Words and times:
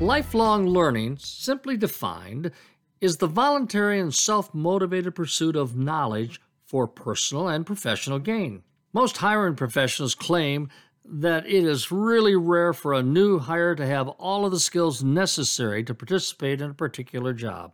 Lifelong 0.00 0.66
learning, 0.66 1.16
simply 1.18 1.76
defined, 1.76 2.52
is 3.00 3.16
the 3.16 3.26
voluntary 3.26 3.98
and 3.98 4.14
self 4.14 4.54
motivated 4.54 5.14
pursuit 5.14 5.56
of 5.56 5.76
knowledge 5.76 6.40
for 6.64 6.86
personal 6.86 7.48
and 7.48 7.66
professional 7.66 8.18
gain. 8.18 8.62
Most 8.92 9.16
hiring 9.18 9.56
professionals 9.56 10.14
claim 10.14 10.68
that 11.04 11.46
it 11.46 11.64
is 11.64 11.92
really 11.92 12.36
rare 12.36 12.72
for 12.72 12.92
a 12.92 13.02
new 13.02 13.38
hire 13.38 13.74
to 13.74 13.86
have 13.86 14.08
all 14.08 14.44
of 14.44 14.52
the 14.52 14.60
skills 14.60 15.02
necessary 15.02 15.84
to 15.84 15.94
participate 15.94 16.60
in 16.60 16.70
a 16.70 16.74
particular 16.74 17.32
job. 17.32 17.72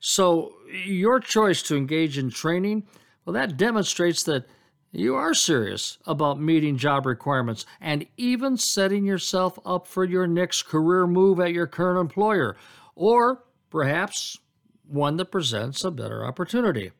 So, 0.00 0.54
your 0.72 1.20
choice 1.20 1.62
to 1.64 1.76
engage 1.76 2.16
in 2.16 2.30
training, 2.30 2.86
well, 3.24 3.34
that 3.34 3.56
demonstrates 3.56 4.22
that 4.24 4.46
you 4.92 5.14
are 5.14 5.34
serious 5.34 5.98
about 6.06 6.40
meeting 6.40 6.76
job 6.76 7.06
requirements 7.06 7.64
and 7.80 8.06
even 8.16 8.56
setting 8.56 9.04
yourself 9.04 9.58
up 9.64 9.86
for 9.86 10.04
your 10.04 10.26
next 10.26 10.64
career 10.64 11.06
move 11.06 11.38
at 11.38 11.52
your 11.52 11.66
current 11.66 12.00
employer, 12.00 12.56
or 12.96 13.44
perhaps 13.70 14.38
one 14.86 15.16
that 15.16 15.26
presents 15.26 15.84
a 15.84 15.90
better 15.90 16.24
opportunity. 16.24 16.90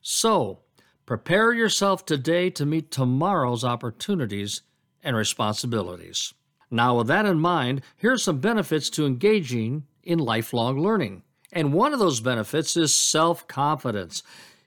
So, 0.00 0.60
prepare 1.04 1.52
yourself 1.52 2.06
today 2.06 2.48
to 2.50 2.64
meet 2.64 2.90
tomorrow's 2.90 3.64
opportunities 3.64 4.62
and 5.02 5.14
responsibilities. 5.14 6.32
Now, 6.70 6.96
with 6.96 7.08
that 7.08 7.26
in 7.26 7.38
mind, 7.38 7.82
here 7.96 8.12
are 8.12 8.18
some 8.18 8.38
benefits 8.38 8.88
to 8.90 9.06
engaging 9.06 9.84
in 10.02 10.18
lifelong 10.18 10.80
learning. 10.80 11.22
And 11.52 11.72
one 11.72 11.92
of 11.92 11.98
those 11.98 12.20
benefits 12.20 12.76
is 12.76 12.94
self 12.94 13.46
confidence. 13.46 14.22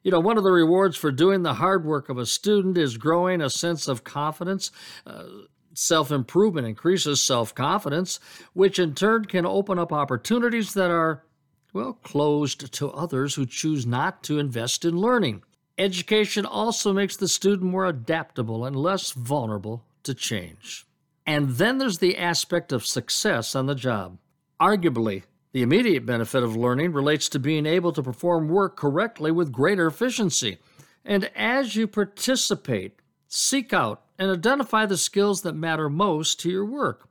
You 0.07 0.11
know, 0.11 0.21
one 0.21 0.37
of 0.37 0.45
the 0.45 0.53
rewards 0.53 0.95
for 0.95 1.11
doing 1.11 1.43
the 1.43 1.55
hard 1.55 1.83
work 1.83 2.07
of 2.07 2.17
a 2.17 2.25
student 2.25 2.77
is 2.77 2.95
growing 2.95 3.41
a 3.41 3.49
sense 3.49 3.89
of 3.89 4.05
confidence. 4.05 4.71
Uh, 5.05 5.25
self 5.73 6.11
improvement 6.11 6.65
increases 6.65 7.21
self 7.21 7.53
confidence, 7.53 8.21
which 8.53 8.79
in 8.79 8.95
turn 8.95 9.25
can 9.25 9.45
open 9.45 9.77
up 9.77 9.91
opportunities 9.91 10.73
that 10.75 10.89
are, 10.89 11.25
well, 11.73 11.91
closed 11.91 12.71
to 12.71 12.89
others 12.91 13.35
who 13.35 13.45
choose 13.45 13.85
not 13.85 14.23
to 14.23 14.39
invest 14.39 14.85
in 14.85 14.95
learning. 14.95 15.43
Education 15.77 16.45
also 16.45 16.93
makes 16.93 17.17
the 17.17 17.27
student 17.27 17.69
more 17.69 17.85
adaptable 17.85 18.63
and 18.63 18.77
less 18.77 19.11
vulnerable 19.11 19.83
to 20.03 20.13
change. 20.13 20.87
And 21.25 21.49
then 21.57 21.79
there's 21.79 21.97
the 21.97 22.17
aspect 22.17 22.71
of 22.71 22.85
success 22.85 23.55
on 23.55 23.65
the 23.65 23.75
job. 23.75 24.19
Arguably, 24.57 25.23
the 25.51 25.61
immediate 25.61 26.05
benefit 26.05 26.43
of 26.43 26.55
learning 26.55 26.93
relates 26.93 27.29
to 27.29 27.39
being 27.39 27.65
able 27.65 27.91
to 27.93 28.03
perform 28.03 28.49
work 28.49 28.75
correctly 28.75 29.31
with 29.31 29.51
greater 29.51 29.87
efficiency. 29.87 30.57
And 31.05 31.31
as 31.35 31.75
you 31.75 31.87
participate, 31.87 32.99
seek 33.27 33.73
out 33.73 34.03
and 34.19 34.29
identify 34.31 34.85
the 34.85 34.97
skills 34.97 35.41
that 35.41 35.53
matter 35.53 35.89
most 35.89 36.39
to 36.41 36.49
your 36.49 36.65
work. 36.65 37.07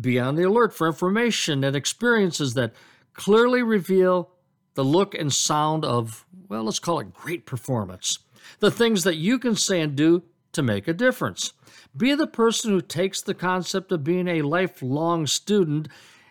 Be 0.00 0.18
on 0.18 0.36
the 0.36 0.44
alert 0.44 0.72
for 0.72 0.86
information 0.86 1.64
and 1.64 1.76
experiences 1.76 2.54
that 2.54 2.74
clearly 3.12 3.62
reveal 3.62 4.30
the 4.74 4.84
look 4.84 5.14
and 5.14 5.32
sound 5.32 5.84
of, 5.84 6.24
well, 6.48 6.64
let's 6.64 6.78
call 6.78 7.00
it 7.00 7.12
great 7.12 7.46
performance. 7.46 8.18
The 8.60 8.70
things 8.70 9.04
that 9.04 9.16
you 9.16 9.38
can 9.38 9.56
say 9.56 9.80
and 9.80 9.94
do 9.94 10.22
to 10.52 10.62
make 10.62 10.88
a 10.88 10.92
difference. 10.92 11.52
Be 11.96 12.14
the 12.14 12.26
person 12.26 12.70
who 12.70 12.80
takes 12.80 13.20
the 13.20 13.34
concept 13.34 13.92
of 13.92 14.04
being 14.04 14.28
a 14.28 14.42
lifelong 14.42 15.26
student 15.26 15.88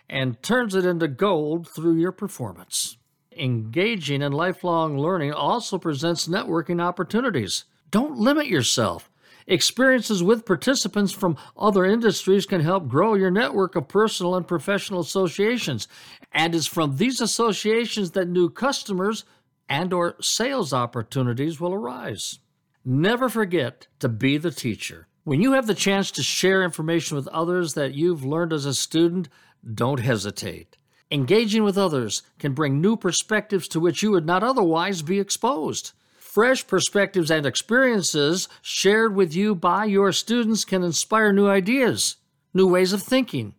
and 0.08 0.42
turns 0.42 0.74
it 0.74 0.84
into 0.84 1.08
gold 1.08 1.68
through 1.68 1.96
your 1.96 2.12
performance. 2.12 2.96
Engaging 3.36 4.22
in 4.22 4.32
lifelong 4.32 4.98
learning 4.98 5.32
also 5.32 5.78
presents 5.78 6.28
networking 6.28 6.80
opportunities. 6.80 7.64
Don't 7.90 8.18
limit 8.18 8.46
yourself. 8.46 9.10
Experiences 9.46 10.22
with 10.22 10.46
participants 10.46 11.12
from 11.12 11.36
other 11.56 11.84
industries 11.84 12.46
can 12.46 12.60
help 12.60 12.88
grow 12.88 13.14
your 13.14 13.30
network 13.30 13.76
of 13.76 13.88
personal 13.88 14.36
and 14.36 14.48
professional 14.48 15.00
associations. 15.00 15.86
And 16.32 16.54
it's 16.54 16.66
from 16.66 16.96
these 16.96 17.20
associations 17.20 18.12
that 18.12 18.28
new 18.28 18.48
customers 18.48 19.24
and 19.68 19.92
or 19.92 20.16
sales 20.20 20.72
opportunities 20.72 21.60
will 21.60 21.74
arise. 21.74 22.38
Never 22.84 23.28
forget 23.28 23.88
to 23.98 24.08
be 24.08 24.38
the 24.38 24.50
teacher. 24.50 25.08
When 25.24 25.40
you 25.40 25.52
have 25.52 25.66
the 25.66 25.74
chance 25.74 26.10
to 26.12 26.22
share 26.22 26.62
information 26.62 27.16
with 27.16 27.28
others 27.28 27.74
that 27.74 27.94
you've 27.94 28.24
learned 28.24 28.52
as 28.52 28.66
a 28.66 28.74
student, 28.74 29.28
don't 29.72 30.00
hesitate. 30.00 30.76
Engaging 31.10 31.62
with 31.62 31.78
others 31.78 32.22
can 32.38 32.54
bring 32.54 32.80
new 32.80 32.96
perspectives 32.96 33.68
to 33.68 33.80
which 33.80 34.02
you 34.02 34.10
would 34.10 34.26
not 34.26 34.42
otherwise 34.42 35.02
be 35.02 35.20
exposed. 35.20 35.92
Fresh 36.18 36.66
perspectives 36.66 37.30
and 37.30 37.46
experiences 37.46 38.48
shared 38.62 39.14
with 39.14 39.34
you 39.34 39.54
by 39.54 39.84
your 39.84 40.10
students 40.10 40.64
can 40.64 40.82
inspire 40.82 41.32
new 41.32 41.46
ideas, 41.46 42.16
new 42.52 42.66
ways 42.66 42.92
of 42.92 43.02
thinking, 43.02 43.54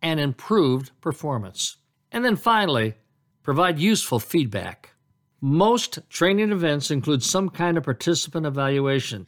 and 0.00 0.18
improved 0.18 0.92
performance. 1.00 1.76
And 2.10 2.24
then 2.24 2.36
finally, 2.36 2.94
provide 3.42 3.78
useful 3.78 4.18
feedback. 4.18 4.92
Most 5.40 5.98
training 6.08 6.52
events 6.52 6.90
include 6.90 7.22
some 7.22 7.50
kind 7.50 7.76
of 7.76 7.84
participant 7.84 8.46
evaluation. 8.46 9.26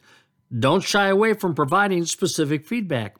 Don't 0.57 0.83
shy 0.83 1.07
away 1.07 1.33
from 1.33 1.53
providing 1.53 2.05
specific 2.05 2.65
feedback. 2.65 3.17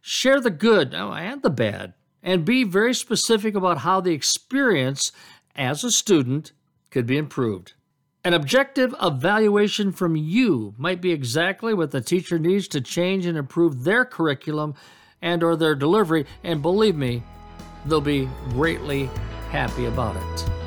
Share 0.00 0.40
the 0.40 0.50
good 0.50 0.94
oh, 0.94 1.12
and 1.12 1.42
the 1.42 1.50
bad 1.50 1.94
and 2.22 2.44
be 2.44 2.64
very 2.64 2.94
specific 2.94 3.54
about 3.54 3.78
how 3.78 4.00
the 4.00 4.12
experience 4.12 5.12
as 5.54 5.84
a 5.84 5.90
student 5.90 6.52
could 6.90 7.06
be 7.06 7.16
improved. 7.16 7.74
An 8.24 8.34
objective 8.34 8.94
evaluation 9.00 9.92
from 9.92 10.16
you 10.16 10.74
might 10.76 11.00
be 11.00 11.12
exactly 11.12 11.72
what 11.72 11.92
the 11.92 12.00
teacher 12.00 12.38
needs 12.38 12.68
to 12.68 12.80
change 12.80 13.26
and 13.26 13.38
improve 13.38 13.84
their 13.84 14.04
curriculum 14.04 14.74
and 15.22 15.42
or 15.42 15.56
their 15.56 15.74
delivery 15.74 16.26
and 16.44 16.62
believe 16.62 16.96
me, 16.96 17.22
they'll 17.86 18.00
be 18.00 18.28
greatly 18.50 19.08
happy 19.50 19.86
about 19.86 20.16
it. 20.16 20.57